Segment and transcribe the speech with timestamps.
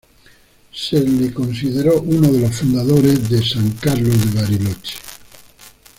[0.73, 4.95] Se lo consideró un de los fundadores de San Carlos de Bariloche.